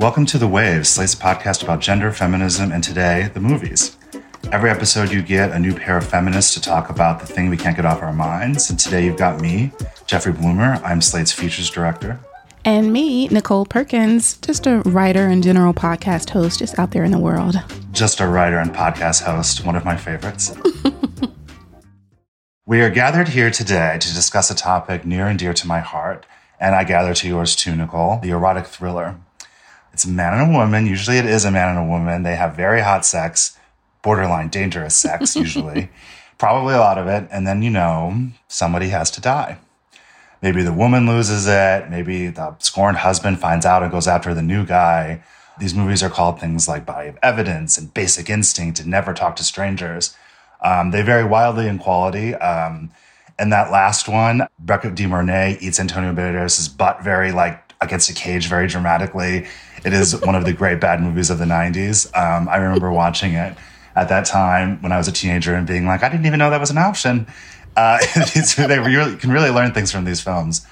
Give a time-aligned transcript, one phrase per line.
[0.00, 3.98] Welcome to The Waves, Slate's podcast about gender, feminism, and today, the movies.
[4.50, 7.58] Every episode, you get a new pair of feminists to talk about the thing we
[7.58, 8.70] can't get off our minds.
[8.70, 9.72] And today, you've got me,
[10.06, 10.80] Jeffrey Bloomer.
[10.82, 12.18] I'm Slate's features director.
[12.64, 17.10] And me, Nicole Perkins, just a writer and general podcast host just out there in
[17.10, 17.56] the world.
[17.92, 20.56] Just a writer and podcast host, one of my favorites.
[22.64, 26.24] we are gathered here today to discuss a topic near and dear to my heart,
[26.58, 29.20] and I gather to yours too, Nicole the erotic thriller.
[30.00, 30.86] It's a man and a woman.
[30.86, 32.22] Usually it is a man and a woman.
[32.22, 33.58] They have very hot sex,
[34.00, 35.90] borderline dangerous sex, usually.
[36.38, 37.28] Probably a lot of it.
[37.30, 39.58] And then, you know, somebody has to die.
[40.40, 41.90] Maybe the woman loses it.
[41.90, 45.22] Maybe the scorned husband finds out and goes after the new guy.
[45.58, 49.36] These movies are called things like Body of Evidence and Basic Instinct and Never Talk
[49.36, 50.16] to Strangers.
[50.62, 52.34] Um, they vary wildly in quality.
[52.36, 52.90] Um,
[53.38, 58.14] and that last one, Becca De Mornay eats Antonio Banderas' butt very like against a
[58.14, 59.46] cage very dramatically.
[59.84, 62.06] It is one of the great bad movies of the 90s.
[62.16, 63.56] Um, I remember watching it
[63.96, 66.50] at that time when I was a teenager and being like, I didn't even know
[66.50, 67.26] that was an option.
[67.76, 67.98] Uh,
[68.56, 70.66] they really, can really learn things from these films.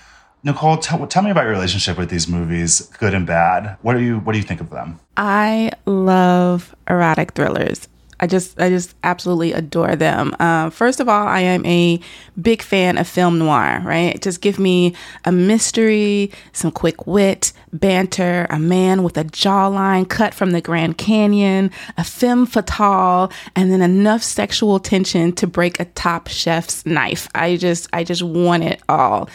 [0.44, 3.76] Nicole, tell me about your relationship with these movies, good and bad.
[3.82, 4.18] What are you?
[4.20, 5.00] What do you think of them?
[5.16, 7.88] I love erotic thrillers.
[8.20, 10.34] I just I just absolutely adore them.
[10.38, 12.00] Uh, first of all, I am a
[12.40, 13.80] big fan of film noir.
[13.84, 14.94] Right, just give me
[15.24, 20.98] a mystery, some quick wit, banter, a man with a jawline cut from the Grand
[20.98, 27.28] Canyon, a femme fatale, and then enough sexual tension to break a top chef's knife.
[27.34, 29.28] I just I just want it all.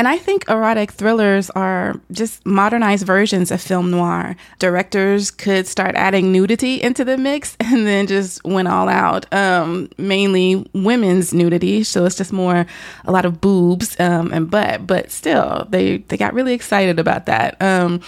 [0.00, 4.34] And I think erotic thrillers are just modernized versions of film noir.
[4.58, 9.30] Directors could start adding nudity into the mix and then just went all out.
[9.30, 12.64] Um, mainly women's nudity, so it's just more
[13.04, 17.26] a lot of boobs um, and butt, but still, they they got really excited about
[17.26, 17.60] that.
[17.60, 18.00] Um,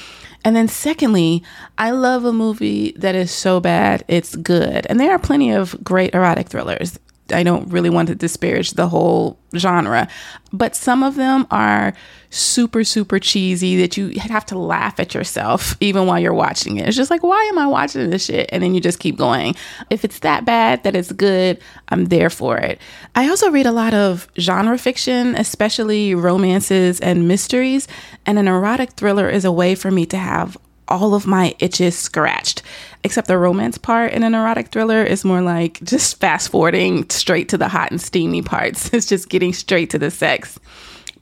[0.47, 1.42] and then, secondly,
[1.76, 4.86] I love a movie that is so bad it's good.
[4.86, 6.98] And there are plenty of great erotic thrillers.
[7.32, 10.09] I don't really want to disparage the whole genre,
[10.53, 11.94] but some of them are
[12.31, 16.88] super, super cheesy that you have to laugh at yourself even while you're watching it.
[16.88, 18.48] It's just like, why am I watching this shit?
[18.50, 19.54] And then you just keep going.
[19.91, 22.81] If it's that bad that it's good, I'm there for it.
[23.15, 27.87] I also read a lot of genre fiction, especially romances and mysteries,
[28.25, 30.56] and an erotic thriller is a way for me to have
[30.88, 32.62] all of my itches scratched.
[33.04, 37.48] Except the romance part in an erotic thriller is more like just fast forwarding straight
[37.48, 38.91] to the hot and steamy parts.
[38.93, 40.59] It's just getting straight to the sex.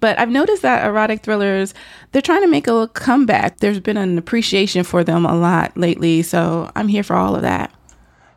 [0.01, 1.75] But I've noticed that erotic thrillers,
[2.13, 3.59] they're trying to make a little comeback.
[3.59, 6.23] There's been an appreciation for them a lot lately.
[6.23, 7.73] So I'm here for all of that.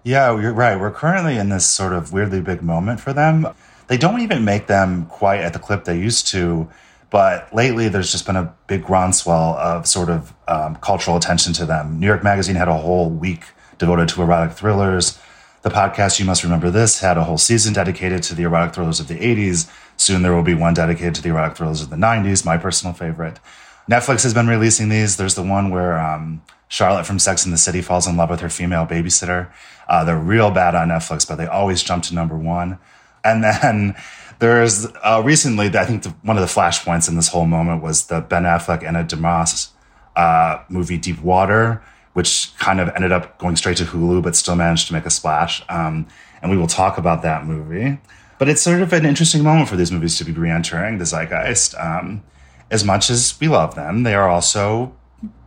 [0.03, 0.77] Yeah, you're right.
[0.79, 3.47] We're currently in this sort of weirdly big moment for them.
[3.87, 6.69] They don't even make them quite at the clip they used to.
[7.13, 11.65] But lately, there's just been a big groundswell of sort of um, cultural attention to
[11.67, 11.99] them.
[11.99, 13.43] New York Magazine had a whole week
[13.77, 15.19] devoted to erotic thrillers.
[15.61, 18.99] The podcast, You Must Remember This, had a whole season dedicated to the erotic thrillers
[18.99, 19.71] of the 80s.
[19.95, 22.95] Soon there will be one dedicated to the erotic thrillers of the 90s, my personal
[22.95, 23.39] favorite.
[23.87, 25.15] Netflix has been releasing these.
[25.15, 28.39] There's the one where um, Charlotte from Sex and the City falls in love with
[28.39, 29.51] her female babysitter.
[29.87, 32.79] Uh, they're real bad on Netflix, but they always jump to number one.
[33.23, 33.95] And then
[34.43, 38.07] there's uh, recently, I think the, one of the flashpoints in this whole moment was
[38.07, 39.69] the Ben Affleck and Ana de Armas
[40.17, 41.81] uh, movie Deep Water,
[42.11, 45.09] which kind of ended up going straight to Hulu, but still managed to make a
[45.09, 45.63] splash.
[45.69, 46.07] Um,
[46.41, 47.99] and we will talk about that movie.
[48.37, 51.79] But it's sort of an interesting moment for these movies to be re-entering the zeitgeist.
[51.79, 52.21] Um,
[52.69, 54.93] as much as we love them, they are also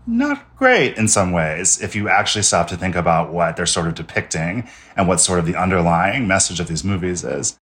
[0.06, 3.88] not great in some ways if you actually stop to think about what they're sort
[3.88, 7.58] of depicting and what sort of the underlying message of these movies is.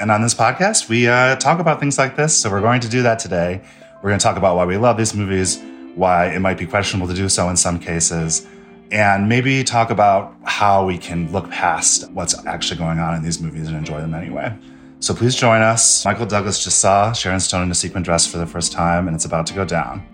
[0.00, 2.36] And on this podcast, we uh, talk about things like this.
[2.36, 3.62] So we're going to do that today.
[4.02, 5.62] We're going to talk about why we love these movies,
[5.94, 8.46] why it might be questionable to do so in some cases,
[8.90, 13.40] and maybe talk about how we can look past what's actually going on in these
[13.40, 14.54] movies and enjoy them anyway.
[14.98, 16.04] So please join us.
[16.04, 19.14] Michael Douglas just saw Sharon Stone in a sequin dress for the first time, and
[19.14, 20.13] it's about to go down.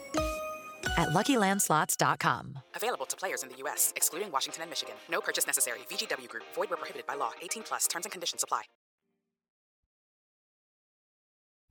[0.97, 2.59] at LuckyLandSlots.com.
[2.75, 4.95] Available to players in the U.S., excluding Washington and Michigan.
[5.09, 5.79] No purchase necessary.
[5.89, 6.43] VGW Group.
[6.55, 7.31] Void where prohibited by law.
[7.41, 7.87] 18 plus.
[7.87, 8.63] Terms and conditions apply.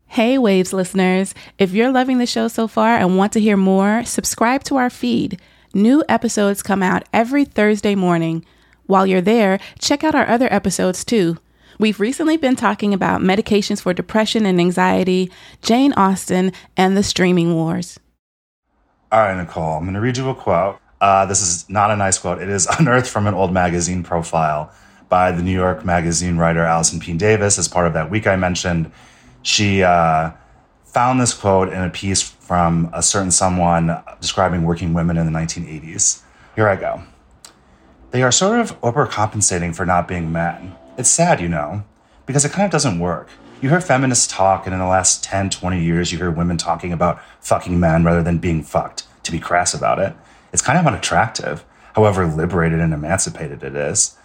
[0.06, 1.34] Hey, Waves listeners.
[1.56, 4.90] If you're loving the show so far and want to hear more, subscribe to our
[4.90, 5.40] feed.
[5.72, 8.44] New episodes come out every Thursday morning.
[8.86, 11.38] While you're there, check out our other episodes too.
[11.78, 15.30] We've recently been talking about medications for depression and anxiety,
[15.62, 18.00] Jane Austen, and the streaming wars.
[19.12, 20.78] All right, Nicole, I'm going to read you a quote.
[21.00, 22.40] Uh, this is not a nice quote.
[22.40, 24.72] It is unearthed from an old magazine profile
[25.08, 27.14] by the New York Magazine writer Allison P.
[27.14, 28.92] Davis as part of that week I mentioned
[29.42, 30.30] she uh,
[30.84, 35.36] found this quote in a piece from a certain someone describing working women in the
[35.36, 36.22] 1980s.
[36.54, 37.02] Here I go.
[38.12, 40.76] They are sort of overcompensating for not being men.
[40.96, 41.82] It's sad, you know,
[42.26, 43.28] because it kind of doesn't work.
[43.60, 46.92] You hear feminists talk, and in the last 10, 20 years, you hear women talking
[46.92, 50.14] about fucking men rather than being fucked, to be crass about it.
[50.52, 51.64] It's kind of unattractive,
[51.94, 54.16] however liberated and emancipated it is.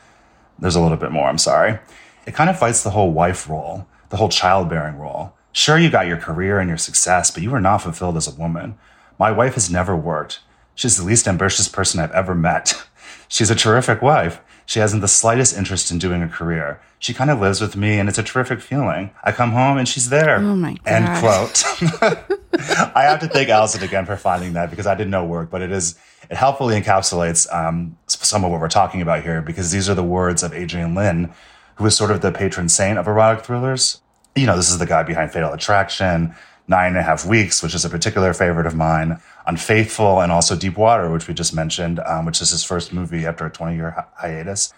[0.57, 1.79] There's a little bit more, I'm sorry.
[2.25, 5.33] It kind of fights the whole wife role the whole childbearing role.
[5.51, 8.39] Sure, you got your career and your success, but you were not fulfilled as a
[8.39, 8.77] woman.
[9.17, 10.39] My wife has never worked.
[10.73, 12.85] She's the least ambitious person I've ever met.
[13.27, 14.39] She's a terrific wife.
[14.65, 16.79] She hasn't the slightest interest in doing a career.
[17.06, 19.12] She kind of lives with me, and it's a terrific feeling.
[19.24, 20.38] I come home and she's there.
[20.38, 20.88] Oh my god!
[20.88, 21.63] End quote.
[22.96, 25.62] I have to thank Allison again for finding that because I didn't know work, but
[25.62, 26.00] it is
[26.31, 30.04] it helpfully encapsulates um, some of what we're talking about here because these are the
[30.04, 31.31] words of Adrian Lyne,
[31.75, 34.02] who is sort of the patron saint of erotic thrillers.
[34.36, 36.34] You know, this is the guy behind Fatal Attraction,
[36.68, 40.56] Nine and a Half Weeks, which is a particular favorite of mine, Unfaithful, and also
[40.56, 43.75] Deep Water, which we just mentioned, um, which is his first movie after a 20
[43.75, 44.74] year hi- hiatus.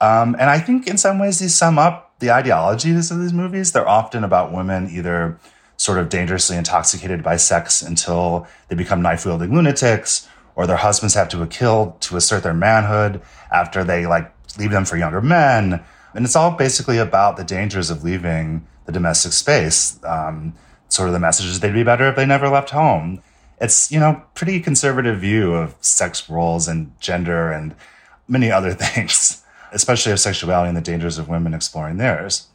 [0.00, 3.72] Um, and I think in some ways these sum up the ideologies of these movies.
[3.72, 5.38] They're often about women either
[5.76, 11.14] sort of dangerously intoxicated by sex until they become knife wielding lunatics, or their husbands
[11.14, 15.22] have to be killed to assert their manhood after they like leave them for younger
[15.22, 15.82] men
[16.14, 20.02] and it's all basically about the dangers of leaving the domestic space.
[20.04, 20.54] Um,
[20.88, 23.22] sort of the message is they'd be better if they never left home.
[23.60, 27.74] It's, you know, pretty conservative view of sex roles and gender and
[28.26, 29.39] many other things,
[29.72, 32.48] especially of sexuality and the dangers of women exploring theirs.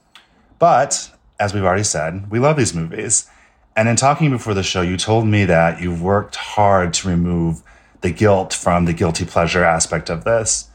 [0.59, 3.29] But as we've already said, we love these movies.
[3.75, 7.62] And in talking before the show, you told me that you've worked hard to remove
[8.01, 10.69] the guilt from the guilty pleasure aspect of this.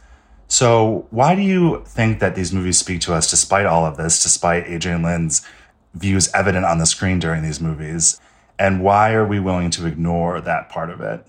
[0.49, 4.23] So, why do you think that these movies speak to us despite all of this,
[4.23, 5.47] despite Adrian Lyne's
[5.95, 8.21] views evident on the screen during these movies?
[8.59, 11.25] And why are we willing to ignore that part of it?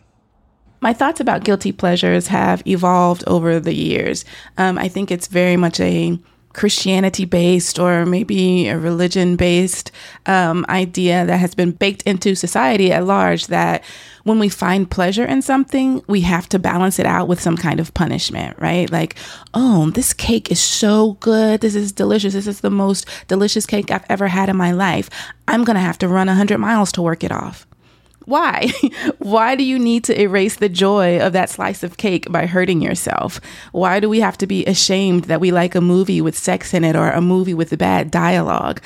[0.82, 4.26] My thoughts about guilty pleasures have evolved over the years.
[4.58, 6.18] Um, I think it's very much a
[6.54, 9.92] Christianity based or maybe a religion based
[10.26, 13.84] um, idea that has been baked into society at large that
[14.24, 17.80] when we find pleasure in something, we have to balance it out with some kind
[17.80, 18.92] of punishment, right?
[18.92, 19.16] Like,
[19.54, 21.62] oh, this cake is so good.
[21.62, 22.34] This is delicious.
[22.34, 25.10] This is the most delicious cake I've ever had in my life.
[25.48, 27.66] I'm going to have to run 100 miles to work it off.
[28.32, 28.72] Why?
[29.18, 32.82] Why do you need to erase the joy of that slice of cake by hurting
[32.82, 33.42] yourself?
[33.74, 36.86] Why do we have to be ashamed that we like a movie with sex in
[36.86, 38.82] it or a movie with bad dialogue?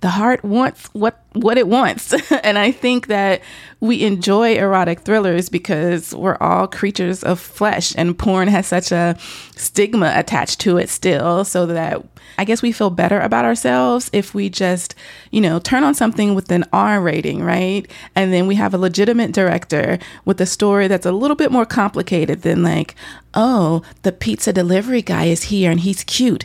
[0.00, 2.14] The heart wants what what it wants.
[2.44, 3.42] and I think that
[3.80, 9.16] we enjoy erotic thrillers because we're all creatures of flesh and porn has such a
[9.56, 12.02] stigma attached to it still so that
[12.38, 14.94] I guess we feel better about ourselves if we just,
[15.30, 17.90] you know, turn on something with an R rating, right?
[18.14, 21.66] And then we have a legitimate director with a story that's a little bit more
[21.66, 22.94] complicated than like,
[23.34, 26.44] oh, the pizza delivery guy is here and he's cute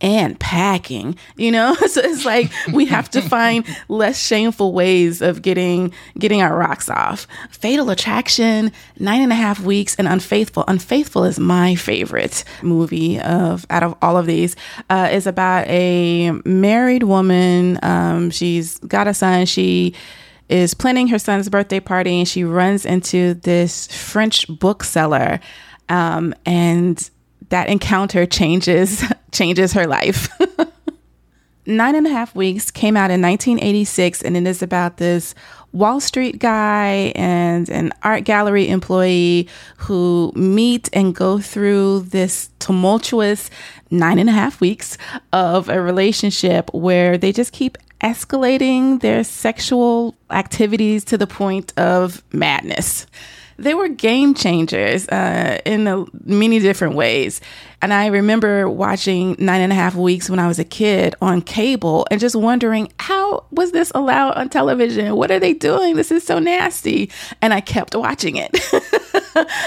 [0.00, 1.74] and packing, you know?
[1.86, 6.88] so it's like we have to find less shameful ways of getting getting our rocks
[6.88, 7.26] off.
[7.50, 10.64] Fatal Attraction, Nine and a Half Weeks, and Unfaithful.
[10.68, 14.56] Unfaithful is my favorite movie of out of all of these.
[14.90, 17.78] Uh, is about a married woman.
[17.82, 19.46] Um, she's got a son.
[19.46, 19.94] She
[20.48, 25.40] is planning her son's birthday party, and she runs into this French bookseller.
[25.88, 27.10] Um, and
[27.50, 30.28] that encounter changes changes her life.
[31.66, 35.34] Nine and a half weeks came out in 1986, and it is about this
[35.72, 43.50] Wall Street guy and an art gallery employee who meet and go through this tumultuous
[43.90, 44.96] nine and a half weeks
[45.34, 52.22] of a relationship where they just keep escalating their sexual activities to the point of
[52.32, 53.06] madness
[53.58, 57.40] they were game changers uh, in a, many different ways.
[57.82, 61.42] And I remember watching Nine and a Half Weeks when I was a kid on
[61.42, 65.16] cable and just wondering, how was this allowed on television?
[65.16, 65.96] What are they doing?
[65.96, 67.10] This is so nasty.
[67.42, 68.56] And I kept watching it.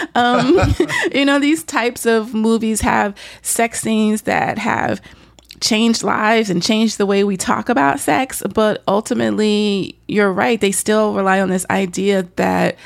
[0.16, 0.58] um,
[1.14, 5.02] you know, these types of movies have sex scenes that have
[5.60, 8.42] changed lives and changed the way we talk about sex.
[8.54, 10.60] But ultimately, you're right.
[10.60, 12.78] They still rely on this idea that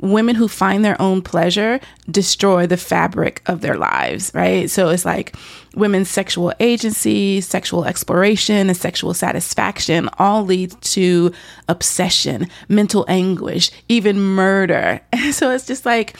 [0.00, 4.70] women who find their own pleasure destroy the fabric of their lives, right?
[4.70, 5.34] So it's like
[5.74, 11.32] women's sexual agency, sexual exploration, and sexual satisfaction all lead to
[11.68, 15.00] obsession, mental anguish, even murder.
[15.12, 16.16] And so it's just like,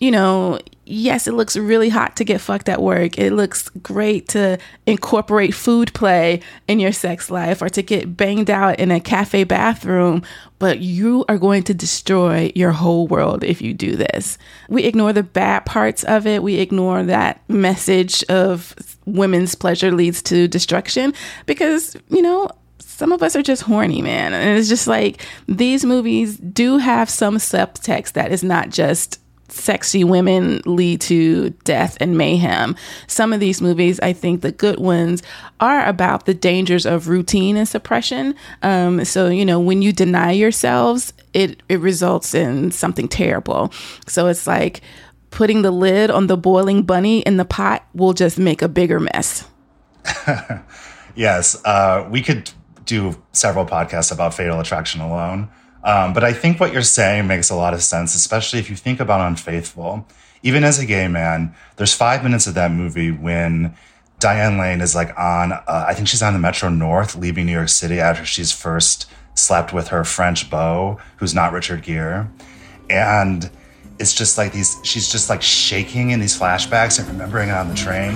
[0.00, 3.18] you know, yes, it looks really hot to get fucked at work.
[3.18, 8.50] It looks great to incorporate food play in your sex life or to get banged
[8.50, 10.22] out in a cafe bathroom,
[10.58, 14.36] but you are going to destroy your whole world if you do this.
[14.68, 16.42] We ignore the bad parts of it.
[16.42, 18.74] We ignore that message of
[19.06, 21.14] women's pleasure leads to destruction
[21.46, 24.34] because, you know, some of us are just horny, man.
[24.34, 30.04] And it's just like these movies do have some subtext that is not just sexy
[30.04, 32.76] women lead to death and mayhem.
[33.06, 35.22] Some of these movies, I think the good ones,
[35.60, 38.34] are about the dangers of routine and suppression.
[38.62, 43.72] Um, so, you know, when you deny yourselves, it, it results in something terrible.
[44.06, 44.80] So it's like
[45.30, 49.00] putting the lid on the boiling bunny in the pot will just make a bigger
[49.00, 49.48] mess.
[51.14, 51.62] yes.
[51.64, 52.50] Uh, we could
[52.84, 55.50] do several podcasts about Fatal Attraction alone.
[55.84, 58.76] Um, but I think what you're saying makes a lot of sense, especially if you
[58.76, 60.06] think about Unfaithful.
[60.42, 63.74] Even as a gay man, there's five minutes of that movie when
[64.18, 67.52] Diane Lane is like on, uh, I think she's on the Metro North leaving New
[67.52, 72.26] York City after she's first slept with her French beau, who's not Richard Gere.
[72.88, 73.50] And
[73.98, 77.68] it's just like these, she's just like shaking in these flashbacks and remembering it on
[77.68, 78.14] the train.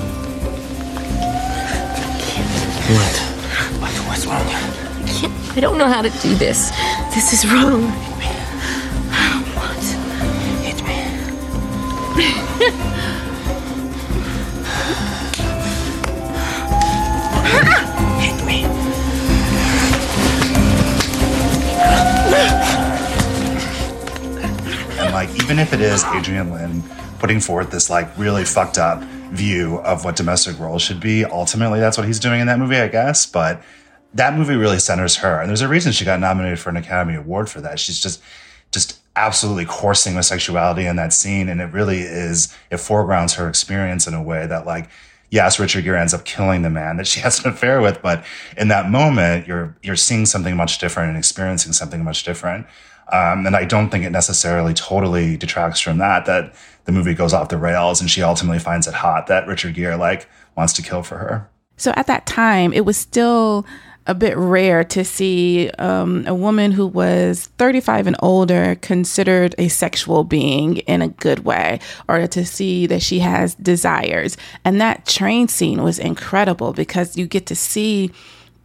[2.86, 3.16] What?
[3.80, 3.94] What?
[4.06, 4.46] What's wrong?
[4.46, 5.56] I can't.
[5.56, 6.70] I don't know how to do this.
[7.12, 7.82] This is wrong.
[7.82, 8.26] Hit me.
[9.56, 9.82] What?
[10.62, 10.98] Hit me.
[18.22, 18.64] Hit me.
[25.00, 26.84] And like, even if it is Adrian Lyne
[27.18, 31.24] putting forth this like really fucked up view of what domestic roles should be.
[31.24, 33.26] Ultimately, that's what he's doing in that movie, I guess.
[33.26, 33.62] But
[34.14, 37.16] that movie really centers her, and there's a reason she got nominated for an Academy
[37.16, 37.78] Award for that.
[37.78, 38.22] She's just,
[38.72, 42.54] just absolutely coursing with sexuality in that scene, and it really is.
[42.70, 44.88] It foregrounds her experience in a way that, like,
[45.30, 48.24] yes, Richard Gere ends up killing the man that she has an affair with, but
[48.56, 52.66] in that moment, you're you're seeing something much different and experiencing something much different.
[53.12, 56.54] Um, and I don't think it necessarily totally detracts from that, that
[56.86, 59.96] the movie goes off the rails and she ultimately finds it hot that Richard Gere
[59.96, 61.48] like wants to kill for her.
[61.76, 63.66] So at that time, it was still
[64.06, 69.68] a bit rare to see um, a woman who was 35 and older considered a
[69.68, 74.36] sexual being in a good way, or to see that she has desires.
[74.64, 78.12] And that train scene was incredible because you get to see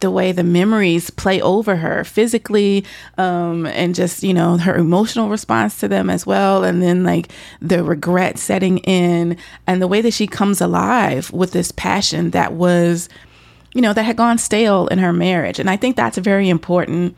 [0.02, 2.84] the way the memories play over her physically
[3.16, 7.32] um, and just you know her emotional response to them as well and then like
[7.60, 12.52] the regret setting in and the way that she comes alive with this passion that
[12.52, 13.08] was
[13.72, 15.58] you know that had gone stale in her marriage.
[15.58, 17.16] And i think that's very important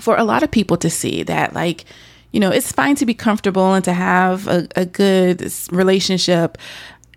[0.00, 1.84] for a lot of people to see that like
[2.32, 6.58] you know it's fine to be comfortable and to have a, a good relationship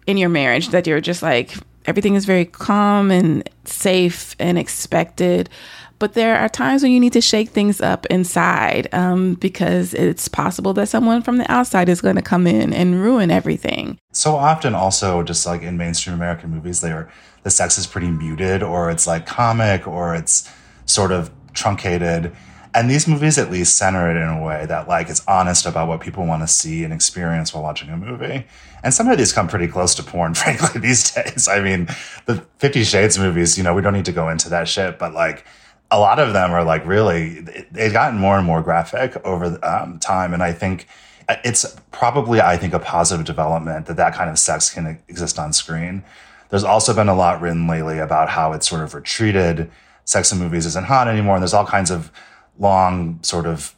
[0.08, 1.56] in your marriage that you're just like
[1.88, 5.50] everything is very calm and safe and expected.
[5.98, 10.28] But there are times when you need to shake things up inside um, because it's
[10.28, 13.98] possible that someone from the outside is going to come in and ruin everything.
[14.12, 17.10] So often, also, just like in mainstream American movies, they are
[17.44, 20.52] the sex is pretty muted, or it's like comic, or it's
[20.86, 22.36] sort of truncated.
[22.76, 25.88] And these movies at least center it in a way that like it's honest about
[25.88, 28.46] what people want to see and experience while watching a movie.
[28.84, 31.48] And some of these come pretty close to porn, frankly, these days.
[31.48, 31.88] I mean,
[32.26, 35.14] the Fifty Shades movies, you know, we don't need to go into that shit, but
[35.14, 35.46] like
[35.90, 37.40] a lot of them are like really,
[37.72, 40.34] they've gotten more and more graphic over um, time.
[40.34, 40.88] And I think
[41.30, 45.54] it's probably, I think, a positive development that that kind of sex can exist on
[45.54, 46.04] screen.
[46.50, 49.72] There's also been a lot written lately about how it's sort of retreated.
[50.04, 51.36] Sex in movies isn't hot anymore.
[51.36, 52.12] And there's all kinds of
[52.60, 53.76] long sort of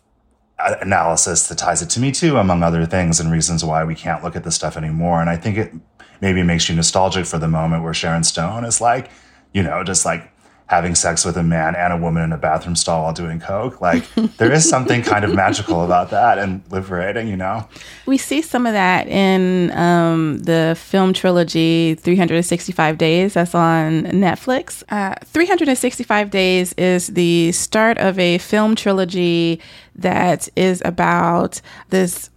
[0.60, 3.96] uh, analysis that ties it to me too, among other things, and reasons why we
[3.96, 5.22] can't look at this stuff anymore.
[5.22, 5.74] And I think it
[6.22, 9.10] maybe makes you nostalgic for the moment where Sharon Stone is like,
[9.54, 10.32] you know, just like
[10.68, 13.80] having sex with a man and a woman in a bathroom stall while doing coke.
[13.82, 14.04] Like
[14.38, 17.68] there is something kind of magical about that and liberating, you know.
[18.06, 24.84] We see some of that in um, the film trilogy 365 Days that's on Netflix.
[24.90, 29.62] Uh, 365 Days is the start of a film trilogy
[29.96, 32.30] that is about this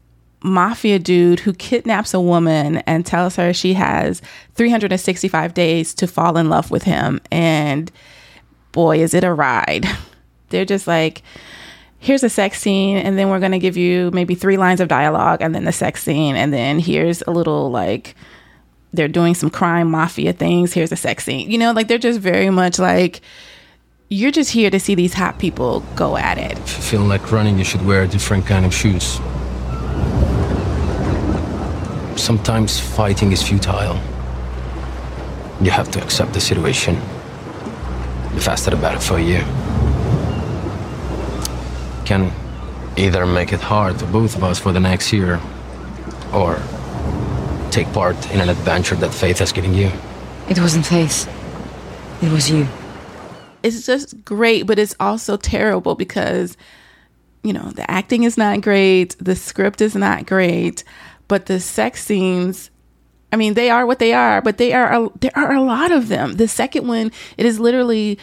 [0.42, 4.22] mafia dude who kidnaps a woman and tells her she has
[4.54, 7.20] 365 days to fall in love with him.
[7.30, 7.90] And
[8.72, 9.86] boy, is it a ride.
[10.48, 11.22] They're just like,
[11.98, 14.88] here's a sex scene, and then we're going to give you maybe three lines of
[14.88, 18.16] dialogue, and then the sex scene, and then here's a little like,
[18.92, 20.72] they're doing some crime mafia things.
[20.72, 21.50] Here's a sex scene.
[21.50, 23.20] You know, like they're just very much like,
[24.08, 26.58] you're just here to see these hot people go at it.
[26.58, 29.20] If you feel like running, you should wear a different kind of shoes.
[32.20, 33.94] Sometimes fighting is futile.
[35.60, 37.00] You have to accept the situation.
[38.40, 39.40] The faster the better for you.
[42.06, 42.32] Can
[42.97, 45.38] either make it hard for both of us for the next year,
[46.32, 46.59] or
[47.70, 49.92] take part in an adventure that Faith has given you.
[50.49, 51.28] It wasn't Faith.
[52.23, 52.66] It was you.
[53.62, 56.56] It's just great, but it's also terrible because,
[57.42, 60.82] you know, the acting is not great, the script is not great,
[61.28, 62.70] but the sex scenes
[63.32, 65.92] I mean, they are what they are, but they are a, there are a lot
[65.92, 66.34] of them.
[66.34, 68.18] The second one, it is literally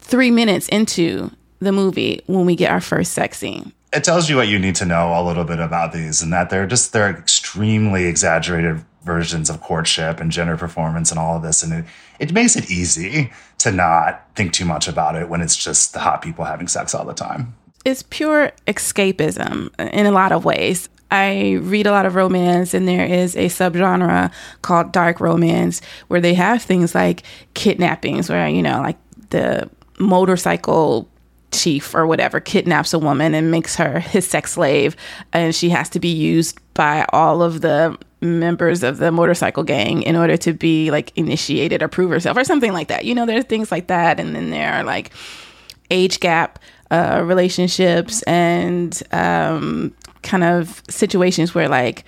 [0.00, 1.30] three minutes into
[1.60, 3.72] the movie when we get our first sex scene.
[3.92, 6.50] It tells you what you need to know a little bit about these, and that
[6.50, 11.62] they're just they're extremely exaggerated versions of courtship and gender performance and all of this,
[11.62, 11.84] and it
[12.18, 16.00] it makes it easy to not think too much about it when it's just the
[16.00, 17.54] hot people having sex all the time.
[17.84, 20.88] It's pure escapism in a lot of ways.
[21.12, 26.22] I read a lot of romance, and there is a subgenre called dark romance where
[26.22, 28.96] they have things like kidnappings, where, you know, like
[29.28, 31.08] the motorcycle
[31.52, 34.96] chief or whatever kidnaps a woman and makes her his sex slave,
[35.34, 40.00] and she has to be used by all of the members of the motorcycle gang
[40.02, 43.04] in order to be like initiated or prove herself or something like that.
[43.04, 45.10] You know, there's things like that, and then there are like
[45.90, 46.58] age gap
[46.90, 52.04] uh, relationships and um, kind of situations where like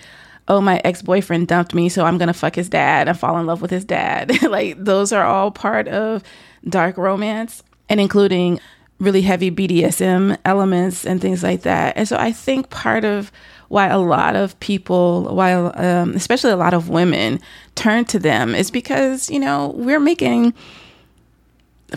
[0.48, 3.62] oh my ex-boyfriend dumped me so i'm gonna fuck his dad and fall in love
[3.62, 4.30] with his dad.
[4.42, 6.22] Like those are all part of
[6.68, 8.60] dark romance and including
[9.00, 11.96] really heavy bdsm elements and things like that.
[11.96, 13.32] And so i think part of
[13.68, 17.40] why a lot of people while um, especially a lot of women
[17.74, 20.54] turn to them is because you know we're making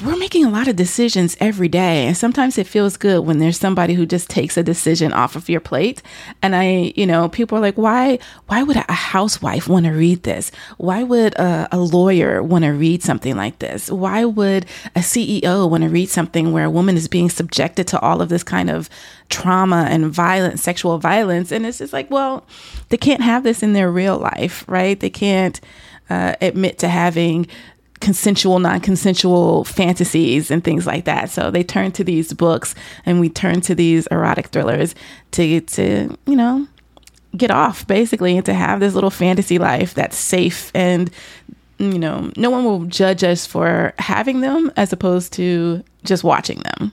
[0.03, 3.59] we're making a lot of decisions every day and sometimes it feels good when there's
[3.59, 6.01] somebody who just takes a decision off of your plate.
[6.41, 10.23] And i you know people are like why why would a housewife want to read
[10.23, 10.51] this?
[10.77, 13.89] Why would a, a lawyer want to read something like this?
[13.91, 17.99] Why would a ceo want to read something where a woman is being subjected to
[17.99, 18.89] all of this kind of
[19.29, 21.51] trauma and violence sexual violence?
[21.51, 22.45] And it's just like well
[22.89, 24.99] they can't have this in their real life right?
[24.99, 25.59] They can't
[26.09, 27.47] uh, admit to having
[27.99, 31.29] consensual, non consensual fantasies and things like that.
[31.29, 34.95] So they turn to these books and we turn to these erotic thrillers
[35.31, 36.67] to, to you know,
[37.35, 41.09] get off basically and to have this little fantasy life that's safe and,
[41.77, 46.59] you know, no one will judge us for having them as opposed to just watching
[46.59, 46.91] them.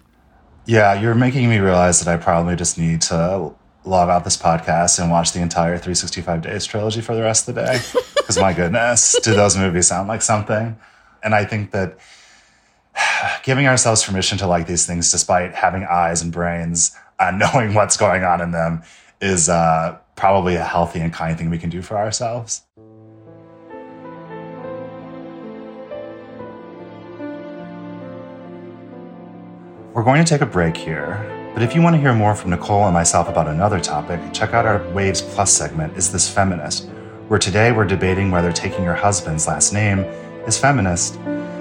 [0.67, 3.53] Yeah, you're making me realize that I probably just need to
[3.85, 7.55] log out this podcast and watch the entire 365 Days trilogy for the rest of
[7.55, 7.81] the day.
[8.25, 10.79] Because my goodness, do those movies sound like something?
[11.25, 11.99] And I think that
[13.43, 17.97] giving ourselves permission to like these things, despite having eyes and brains and knowing what's
[17.97, 18.83] going on in them,
[19.21, 22.63] is uh, probably a healthy and kind thing we can do for ourselves.
[29.95, 32.51] We're going to take a break here, but if you want to hear more from
[32.51, 36.91] Nicole and myself about another topic, check out our Waves Plus segment, Is This Feminist?
[37.29, 40.05] where today we're debating whether taking your husband's last name
[40.47, 41.17] is feminist.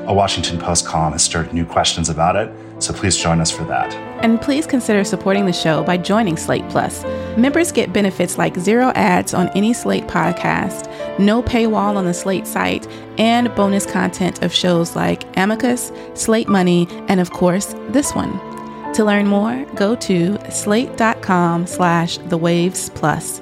[0.05, 3.63] A Washington Post column has stirred new questions about it, so please join us for
[3.65, 3.93] that.
[4.23, 7.03] And please consider supporting the show by joining Slate Plus.
[7.37, 12.47] Members get benefits like zero ads on any Slate podcast, no paywall on the Slate
[12.47, 18.39] site, and bonus content of shows like Amicus, Slate Money, and of course, this one.
[18.93, 23.41] To learn more, go to slate.com slash the waves plus.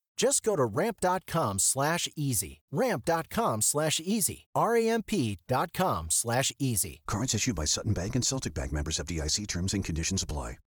[0.21, 2.61] Just go to ramp.com slash easy.
[2.71, 4.45] Ramp.com slash easy.
[4.53, 7.01] R-A-M-P dot com slash easy.
[7.07, 10.59] Cards issued by Sutton Bank and Celtic Bank members FDIC terms and conditions apply.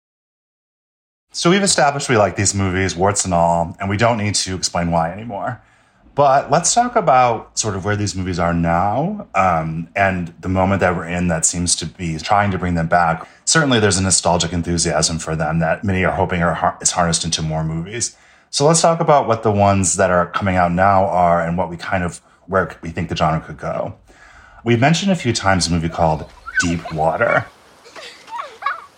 [1.33, 4.55] So we've established we like these movies, warts and all, and we don't need to
[4.55, 5.61] explain why anymore.
[6.15, 10.79] But let's talk about sort of where these movies are now um, and the moment
[10.79, 13.27] that we're in that seems to be trying to bring them back.
[13.45, 17.23] Certainly, there's a nostalgic enthusiasm for them that many are hoping are har- is harnessed
[17.23, 18.17] into more movies.
[18.53, 21.71] So let's talk about what the ones that are coming out now are and what
[21.71, 23.95] we kind of where we think the genre could go.
[24.63, 27.47] We've mentioned a few times a movie called Deep Water.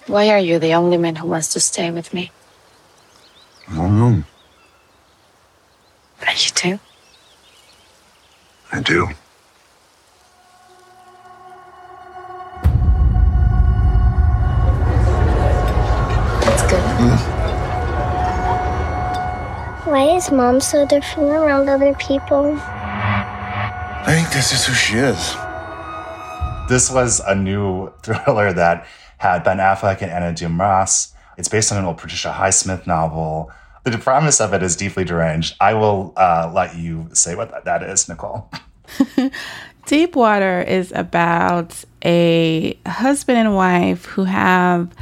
[0.08, 2.32] Why are you the only man who wants to stay with me?
[3.70, 4.24] I don't know.
[6.28, 6.80] Are you do?
[8.74, 9.08] I do.
[20.16, 22.58] Why is mom so different around other people?
[22.58, 25.36] I think this is who she is.
[26.70, 31.14] This was a new thriller that had Ben Affleck and Ana de Armas.
[31.38, 33.52] It's based on an old Patricia Highsmith novel.
[33.84, 35.58] The premise of it is deeply deranged.
[35.60, 38.50] I will uh, let you say what that, that is, Nicole.
[39.86, 44.96] Deepwater is about a husband and wife who have,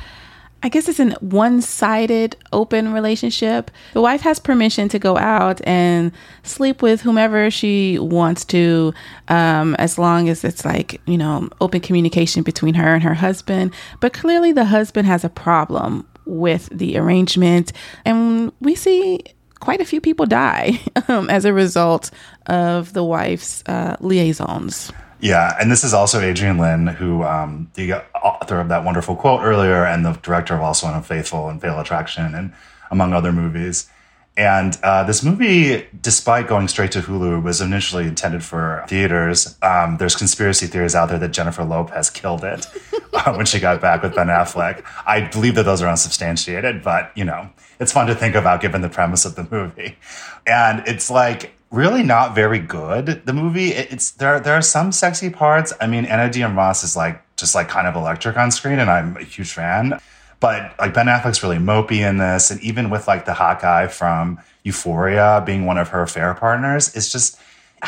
[0.64, 3.70] I guess it's an one sided open relationship.
[3.92, 8.94] The wife has permission to go out and sleep with whomever she wants to,
[9.28, 13.74] um, as long as it's like, you know, open communication between her and her husband.
[14.00, 17.74] But clearly the husband has a problem with the arrangement.
[18.06, 19.20] And we see
[19.60, 22.10] quite a few people die um, as a result
[22.48, 24.94] of the wife's uh, liaisons.
[25.24, 29.42] Yeah, and this is also Adrian Lyne, who um, the author of that wonderful quote
[29.42, 32.52] earlier, and the director of also Unfaithful and Fatal Attraction, and
[32.92, 33.90] among other movies.
[34.36, 39.58] And uh, this movie, despite going straight to Hulu, was initially intended for theaters.
[39.62, 42.68] Um, there's conspiracy theories out there that Jennifer Lopez killed it
[43.14, 44.84] uh, when she got back with Ben Affleck.
[45.06, 48.82] I believe that those are unsubstantiated, but you know, it's fun to think about given
[48.82, 49.98] the premise of the movie.
[50.46, 53.26] And it's like really not very good.
[53.26, 54.40] The movie, it's there.
[54.40, 55.74] There are some sexy parts.
[55.82, 58.90] I mean, Ana de Armas is like just like kind of electric on screen, and
[58.90, 60.00] I'm a huge fan.
[60.40, 63.88] But like Ben Affleck's really mopey in this, and even with like the hot guy
[63.88, 67.40] from Euphoria being one of her affair partners, it's just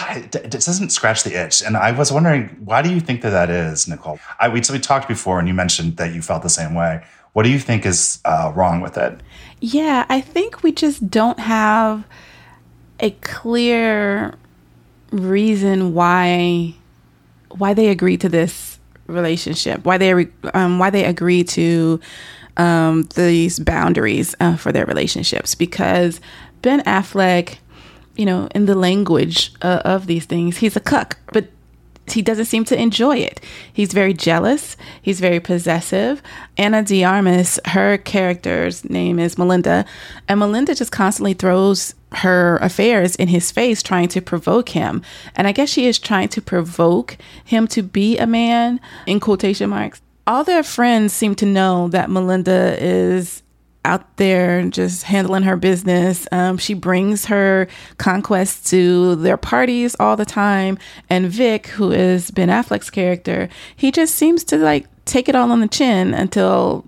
[0.10, 1.62] it, doesn't scratch the itch.
[1.62, 4.20] And I was wondering, why do you think that that is, Nicole?
[4.40, 7.06] I we, we talked before, and you mentioned that you felt the same way.
[7.34, 9.20] What do you think is uh, wrong with it?
[9.60, 12.06] Yeah, I think we just don't have
[13.00, 14.34] a clear
[15.12, 16.76] reason why
[17.50, 22.00] why they agreed to this relationship, why they um, why they agreed to
[22.58, 25.56] um, these boundaries uh, for their relationships.
[25.56, 26.20] Because
[26.62, 27.58] Ben Affleck,
[28.16, 31.48] you know, in the language uh, of these things, he's a cuck, but
[32.08, 33.42] he doesn't seem to enjoy it.
[33.74, 34.78] He's very jealous.
[35.02, 36.22] He's very possessive.
[36.58, 39.86] Ana de Armas, her character's name is Melinda,
[40.28, 45.02] and Melinda just constantly throws her affairs in his face, trying to provoke him.
[45.36, 49.70] And I guess she is trying to provoke him to be a man, in quotation
[49.70, 50.02] marks.
[50.28, 53.44] All their friends seem to know that Melinda is
[53.86, 56.28] out there just handling her business.
[56.32, 57.68] Um, she brings her
[57.98, 60.78] conquests to their parties all the time.
[61.10, 65.52] And Vic, who is Ben Affleck's character, he just seems to like take it all
[65.52, 66.86] on the chin until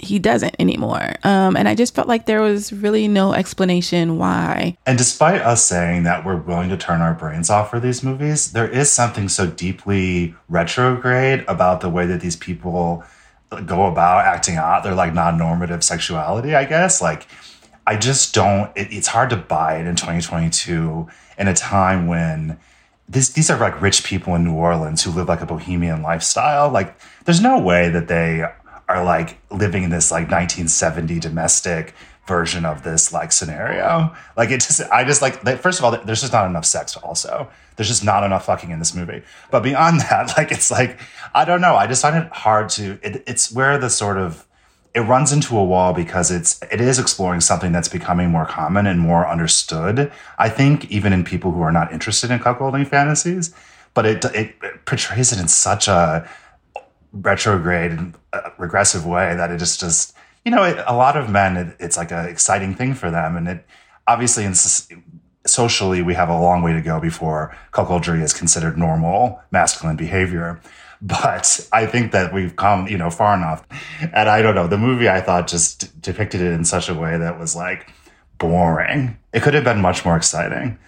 [0.00, 1.14] he doesn't anymore.
[1.24, 4.76] Um, and I just felt like there was really no explanation why.
[4.86, 8.52] And despite us saying that we're willing to turn our brains off for these movies,
[8.52, 13.04] there is something so deeply retrograde about the way that these people
[13.66, 17.02] go about acting out their like non-normative sexuality i guess.
[17.02, 17.26] Like
[17.86, 21.08] i just don't it, it's hard to buy it in 2022
[21.38, 22.58] in a time when
[23.10, 26.70] this, these are like rich people in new orleans who live like a bohemian lifestyle.
[26.70, 28.44] Like there's no way that they
[28.88, 31.94] are like living in this like 1970 domestic
[32.30, 34.14] version of this like scenario.
[34.36, 37.50] Like it just i just like first of all there's just not enough sex also.
[37.74, 39.22] There's just not enough fucking in this movie.
[39.50, 40.98] But beyond that like it's like
[41.34, 41.74] i don't know.
[41.74, 44.46] I just find it hard to it, it's where the sort of
[44.94, 48.86] it runs into a wall because it's it is exploring something that's becoming more common
[48.86, 53.52] and more understood i think even in people who are not interested in cuckolding fantasies.
[53.92, 56.28] But it it, it portrays it in such a
[57.12, 60.14] retrograde and uh, regressive way that it just just
[60.44, 63.36] you know, it, a lot of men, it, it's like an exciting thing for them.
[63.36, 63.66] And it
[64.06, 64.54] obviously, in
[65.46, 70.60] socially we have a long way to go before cuckoldry is considered normal masculine behavior.
[71.02, 73.66] But I think that we've come, you know, far enough.
[74.12, 76.94] And I don't know, the movie I thought just d- depicted it in such a
[76.94, 77.90] way that was like
[78.36, 79.16] boring.
[79.32, 80.78] It could have been much more exciting.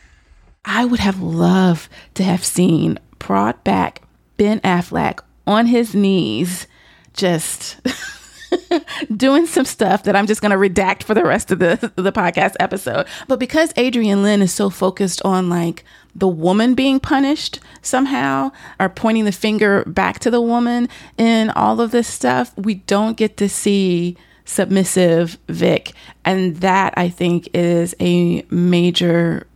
[0.66, 4.02] I would have loved to have seen brought back
[4.36, 6.66] Ben Affleck on his knees,
[7.14, 7.78] just
[9.16, 12.12] doing some stuff that I'm just going to redact for the rest of the the
[12.12, 13.06] podcast episode.
[13.28, 15.84] But because Adrian Lyne is so focused on like
[16.14, 21.80] the woman being punished somehow or pointing the finger back to the woman in all
[21.80, 25.92] of this stuff, we don't get to see submissive Vic,
[26.24, 29.46] and that I think is a major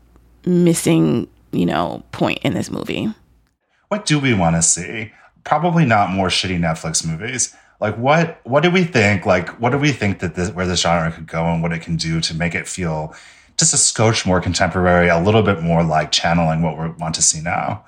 [0.45, 3.13] missing, you know, point in this movie.
[3.89, 5.13] What do we want to see?
[5.45, 7.55] Probably not more shitty Netflix movies.
[7.81, 9.27] Like what what do we think?
[9.27, 11.83] Like what do we think that this where this genre could go and what it
[11.83, 13.15] can do to make it feel
[13.59, 17.23] just a scotch more contemporary, a little bit more like channeling what we want to
[17.23, 17.85] see now?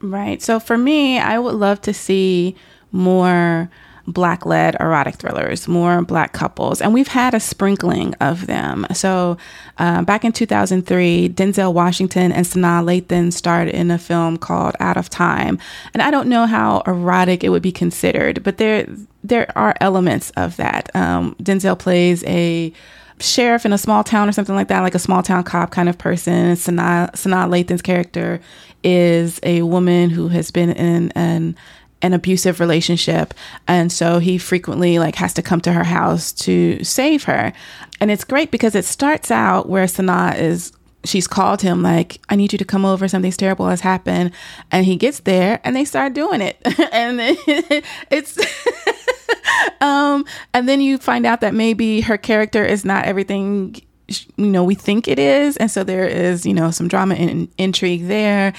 [0.00, 0.40] Right.
[0.40, 2.56] So for me, I would love to see
[2.92, 3.70] more
[4.12, 6.80] black led erotic thrillers, more black couples.
[6.80, 8.86] And we've had a sprinkling of them.
[8.92, 9.36] So
[9.78, 14.96] uh, back in 2003, Denzel Washington and Sanaa Lathan starred in a film called Out
[14.96, 15.58] of Time.
[15.94, 18.86] And I don't know how erotic it would be considered, but there,
[19.22, 20.94] there are elements of that.
[20.94, 22.72] Um, Denzel plays a
[23.20, 25.88] sheriff in a small town or something like that, like a small town cop kind
[25.88, 26.52] of person.
[26.54, 28.40] Sanaa, Sanaa Lathan's character
[28.84, 31.56] is a woman who has been in an
[32.02, 33.34] an abusive relationship.
[33.66, 37.52] And so he frequently like has to come to her house to save her.
[38.00, 40.72] And it's great because it starts out where Sanaa is
[41.04, 43.08] she's called him like i need you to come over.
[43.08, 44.32] Something's terrible has happened.
[44.70, 46.56] And he gets there and they start doing it.
[46.92, 47.18] And
[48.10, 48.38] it's
[49.80, 53.76] um and then you find out that maybe her character is not everything
[54.08, 55.56] you know we think it is.
[55.58, 58.54] And so there is you know some drama and intrigue there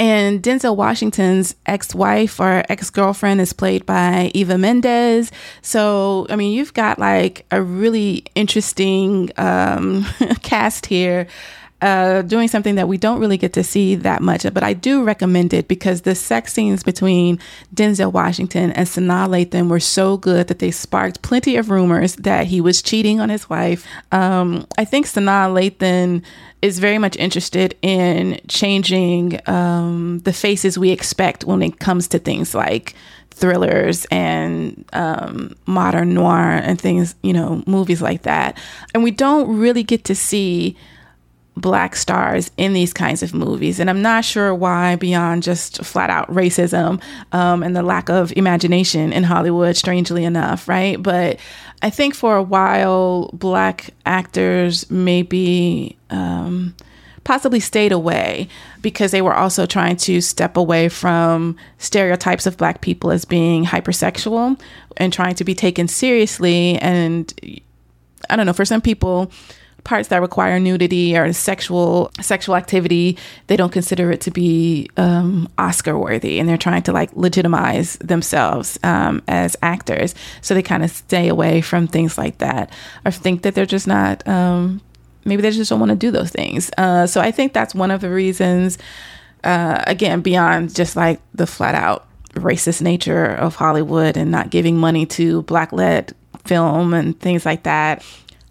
[0.00, 5.30] and Denzel Washington's ex wife or ex girlfriend is played by Eva Mendes.
[5.60, 10.06] So, I mean, you've got like a really interesting um,
[10.42, 11.26] cast here.
[11.82, 15.02] Uh, doing something that we don't really get to see that much but I do
[15.02, 17.38] recommend it because the sex scenes between
[17.74, 22.46] Denzel Washington and Sanaa Lathan were so good that they sparked plenty of rumors that
[22.46, 23.86] he was cheating on his wife.
[24.12, 26.22] Um, I think Sanaa Lathan
[26.62, 32.18] is very much interested in changing um, the faces we expect when it comes to
[32.18, 32.94] things like
[33.30, 38.58] thrillers and um, modern noir and things, you know, movies like that.
[38.92, 40.76] And we don't really get to see
[41.60, 43.78] black stars in these kinds of movies.
[43.78, 47.00] And I'm not sure why, beyond just flat out racism
[47.32, 51.00] um, and the lack of imagination in Hollywood, strangely enough, right?
[51.02, 51.38] But
[51.82, 56.74] I think for a while, black actors maybe um,
[57.24, 58.48] possibly stayed away
[58.82, 63.64] because they were also trying to step away from stereotypes of black people as being
[63.64, 64.60] hypersexual
[64.96, 66.76] and trying to be taken seriously.
[66.78, 67.32] And
[68.28, 69.30] I don't know, for some people,
[69.84, 73.16] parts that require nudity or sexual sexual activity,
[73.46, 77.96] they don't consider it to be um, Oscar worthy, and they're trying to like legitimize
[77.96, 80.14] themselves um, as actors.
[80.40, 82.72] So they kind of stay away from things like that,
[83.04, 84.26] or think that they're just not.
[84.26, 84.80] Um,
[85.24, 86.70] maybe they just don't want to do those things.
[86.78, 88.78] Uh, so I think that's one of the reasons.
[89.44, 94.76] Uh, again, beyond just like the flat out racist nature of Hollywood and not giving
[94.76, 96.14] money to black led
[96.44, 98.04] film and things like that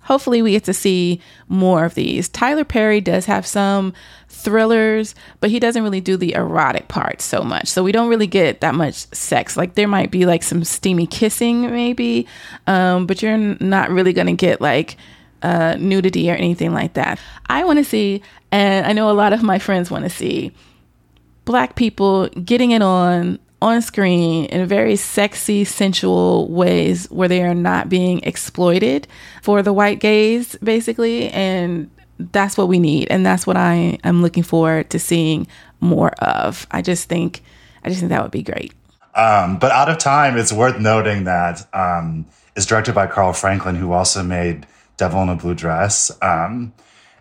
[0.10, 2.28] hopefully we get to see more of these.
[2.28, 3.93] Tyler Perry does have some
[4.28, 7.67] thrillers, but he doesn't really do the erotic part so much.
[7.67, 9.56] So we don't really get that much sex.
[9.56, 12.26] Like there might be like some steamy kissing maybe,
[12.65, 14.98] um, but you're not really going to get like
[15.43, 17.19] uh, nudity or anything like that.
[17.45, 20.52] I want to see, and I know a lot of my friends want to see
[21.45, 27.56] black people getting it on on screen in very sexy, sensual ways where they are
[27.56, 29.08] not being exploited
[29.41, 31.30] for the white gaze, basically.
[31.30, 33.08] And that's what we need.
[33.10, 35.48] And that's what I am looking forward to seeing
[35.80, 36.67] more of.
[36.72, 37.41] I just think,
[37.84, 38.74] I just think that would be great.
[39.15, 43.76] Um, but out of time, it's worth noting that um, it's directed by Carl Franklin,
[43.76, 44.65] who also made
[44.98, 46.12] Devil in a Blue Dress.
[46.22, 46.74] Um,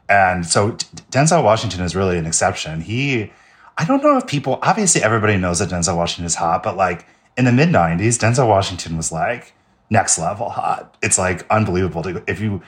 [0.08, 0.72] and so
[1.10, 2.80] Denzel Washington is really an exception.
[2.80, 3.32] He
[3.78, 7.06] I don't know if people, obviously, everybody knows that Denzel Washington is hot, but like
[7.36, 9.54] in the mid 90s, Denzel Washington was like
[9.88, 10.96] next level hot.
[11.00, 12.02] It's like unbelievable.
[12.02, 12.60] To, if you,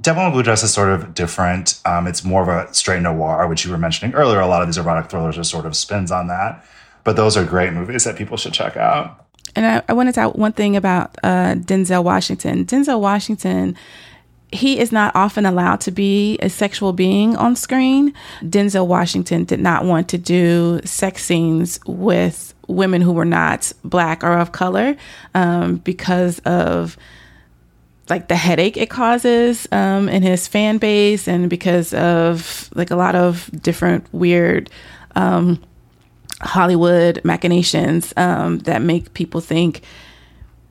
[0.00, 1.78] Devil in Blue Dress is sort of different.
[1.84, 4.40] Um, it's more of a straight noir, which you were mentioning earlier.
[4.40, 6.64] A lot of these erotic thrillers are sort of spins on that.
[7.04, 9.26] But those are great movies that people should check out.
[9.54, 12.64] And I, I wanted to add one thing about uh, Denzel Washington.
[12.64, 13.76] Denzel Washington
[14.52, 18.14] he is not often allowed to be a sexual being on screen.
[18.42, 24.22] Denzel Washington did not want to do sex scenes with women who were not black
[24.24, 24.96] or of color
[25.34, 26.96] um, because of
[28.08, 32.96] like the headache it causes um, in his fan base and because of like a
[32.96, 34.70] lot of different weird
[35.16, 35.60] um,
[36.40, 39.82] Hollywood machinations um, that make people think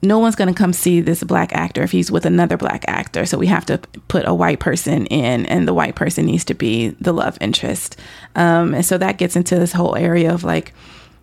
[0.01, 3.25] no one's going to come see this black actor if he's with another black actor.
[3.25, 6.53] So we have to put a white person in, and the white person needs to
[6.53, 7.97] be the love interest.
[8.35, 10.73] Um, and so that gets into this whole area of like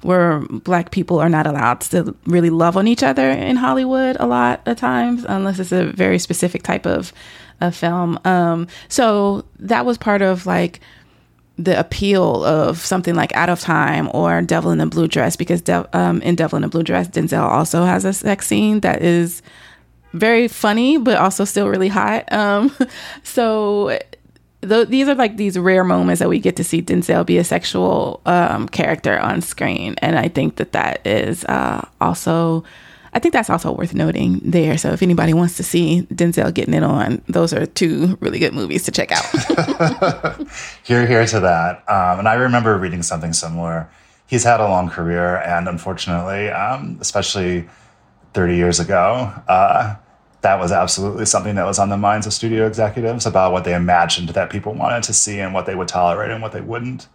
[0.03, 4.27] where black people are not allowed to really love on each other in Hollywood a
[4.27, 7.13] lot of times, unless it's a very specific type of,
[7.61, 8.19] of film.
[8.25, 10.81] Um, so that was part of like
[11.59, 15.61] the appeal of something like Out of Time or Devil in the Blue Dress because
[15.61, 19.03] De- um, in Devil in the Blue Dress, Denzel also has a sex scene that
[19.03, 19.43] is
[20.13, 22.31] very funny but also still really hot.
[22.33, 22.75] Um,
[23.23, 23.99] so
[24.63, 27.45] th- these are like these rare moments that we get to see Denzel be a
[27.45, 32.65] sexual um, character on screen, and I think that that is uh, also
[33.15, 34.79] I think that's also worth noting there.
[34.79, 38.55] So if anybody wants to see Denzel getting it on, those are two really good
[38.55, 39.25] movies to check out.
[40.83, 41.85] here, here to that.
[41.89, 43.91] Um, and I remember reading something similar.
[44.27, 47.69] He's had a long career, and unfortunately, um, especially
[48.33, 49.97] 30 years ago, uh,
[50.41, 53.75] that was absolutely something that was on the minds of studio executives about what they
[53.75, 57.09] imagined that people wanted to see and what they would tolerate and what they wouldn't.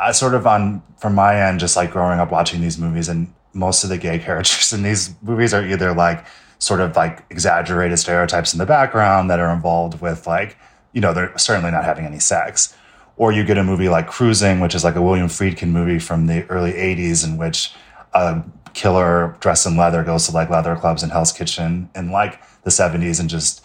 [0.00, 3.32] I sort of on from my end, just like growing up watching these movies and
[3.54, 6.24] most of the gay characters in these movies are either like
[6.58, 10.56] sort of like exaggerated stereotypes in the background that are involved with like,
[10.92, 12.76] you know, they're certainly not having any sex.
[13.16, 16.26] Or you get a movie like Cruising, which is like a William Friedkin movie from
[16.26, 17.72] the early 80s in which
[18.12, 22.40] a killer dressed in leather goes to like leather clubs in Hell's Kitchen in like
[22.62, 23.64] the 70s and just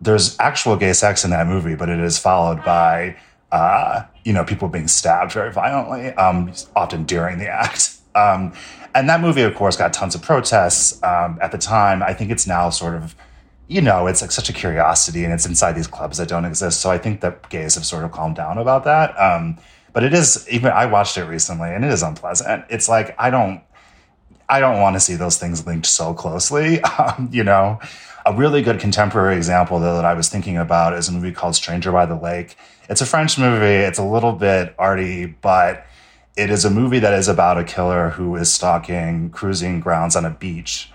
[0.00, 3.16] there's actual gay sex in that movie, but it is followed by
[3.50, 7.94] uh, you know, people being stabbed very violently, um, often during the act.
[8.14, 8.52] Um,
[8.94, 12.02] and that movie, of course, got tons of protests um, at the time.
[12.02, 13.14] I think it's now sort of,
[13.66, 16.80] you know, it's like such a curiosity and it's inside these clubs that don't exist.
[16.80, 19.18] So I think that gays have sort of calmed down about that.
[19.18, 19.58] Um,
[19.92, 22.64] but it is even I watched it recently and it is unpleasant.
[22.70, 23.62] It's like I don't
[24.48, 26.80] I don't want to see those things linked so closely.
[26.98, 27.78] Um, you know,
[28.26, 31.54] a really good contemporary example though that I was thinking about is a movie called
[31.54, 32.56] Stranger by the Lake.
[32.88, 33.64] It's a French movie.
[33.66, 35.86] It's a little bit arty, but
[36.38, 40.24] it is a movie that is about a killer who is stalking cruising grounds on
[40.24, 40.90] a beach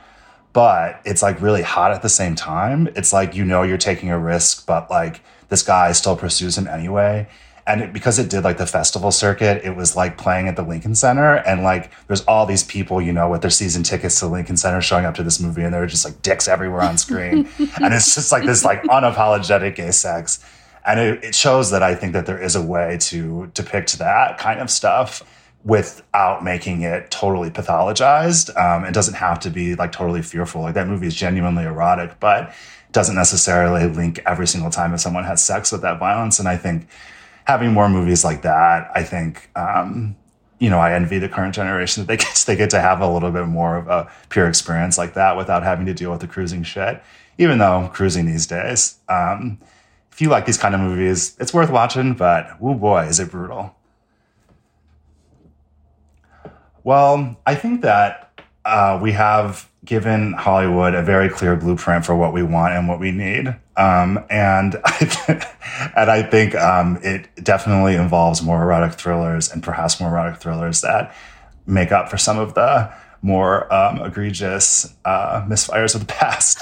[0.54, 2.88] but it's like really hot at the same time.
[2.96, 6.68] It's like you know you're taking a risk but like this guy still pursues him
[6.68, 7.28] anyway.
[7.66, 10.64] And it, because it did like the festival circuit it was like playing at the
[10.64, 14.28] lincoln center and like there's all these people you know with their season tickets to
[14.28, 16.98] lincoln center showing up to this movie and there were just like dicks everywhere on
[16.98, 17.48] screen.
[17.82, 20.44] And it's just like this like unapologetic gay sex
[20.86, 24.38] and it, it shows that I think that there is a way to depict that
[24.38, 25.24] kind of stuff
[25.64, 28.56] without making it totally pathologized.
[28.58, 30.62] Um, it doesn't have to be like totally fearful.
[30.62, 32.54] Like that movie is genuinely erotic, but
[32.92, 36.38] doesn't necessarily link every single time that someone has sex with that violence.
[36.40, 36.88] And I think
[37.46, 40.16] having more movies like that, I think, um,
[40.60, 43.08] you know, I envy the current generation that they get they get to have a
[43.08, 46.28] little bit more of a pure experience like that without having to deal with the
[46.28, 47.02] cruising shit.
[47.38, 49.58] Even though cruising these days, um,
[50.14, 52.14] if you like these kind of movies, it's worth watching.
[52.14, 53.76] But oh boy, is it brutal!
[56.84, 62.32] Well, I think that uh, we have given Hollywood a very clear blueprint for what
[62.32, 63.56] we want and what we need.
[63.76, 70.00] Um, and I and I think um, it definitely involves more erotic thrillers and perhaps
[70.00, 71.16] more erotic thrillers that
[71.66, 76.60] make up for some of the more um, egregious uh, misfires of the past.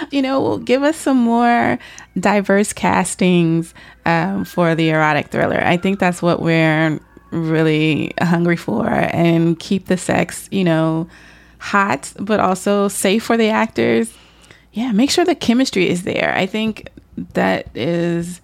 [0.10, 1.78] you know, give us some more
[2.18, 3.74] diverse castings
[4.06, 5.60] um, for the erotic thriller.
[5.62, 6.98] I think that's what we're
[7.30, 11.08] really hungry for and keep the sex, you know,
[11.58, 14.12] hot, but also safe for the actors.
[14.72, 16.34] Yeah, make sure the chemistry is there.
[16.34, 16.88] I think
[17.34, 18.40] that is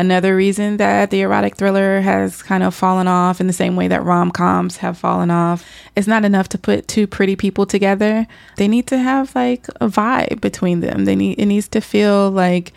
[0.00, 3.86] another reason that the erotic thriller has kind of fallen off in the same way
[3.86, 5.64] that rom coms have fallen off.
[5.94, 8.26] It's not enough to put two pretty people together.
[8.56, 11.04] They need to have like a vibe between them.
[11.04, 12.72] They need it needs to feel like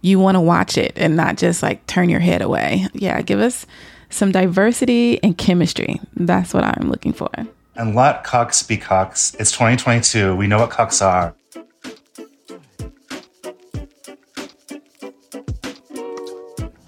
[0.00, 2.86] you want to watch it and not just like turn your head away.
[2.94, 3.66] Yeah, give us
[4.08, 6.00] some diversity and chemistry.
[6.14, 7.30] That's what I'm looking for.
[7.74, 9.38] And let cucks be cucks.
[9.40, 10.36] It's 2022.
[10.36, 11.34] We know what cucks are.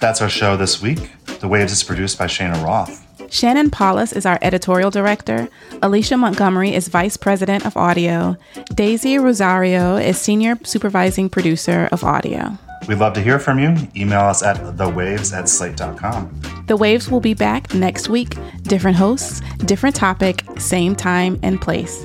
[0.00, 1.10] That's our show this week.
[1.40, 3.06] The Waves is produced by Shana Roth.
[3.32, 5.48] Shannon Palus is our editorial director.
[5.82, 8.36] Alicia Montgomery is vice president of audio.
[8.74, 12.58] Daisy Rosario is Senior Supervising Producer of Audio.
[12.88, 13.76] We'd love to hear from you.
[13.94, 16.40] Email us at thewaves at slate.com.
[16.66, 18.36] The Waves will be back next week.
[18.62, 22.04] Different hosts, different topic, same time and place.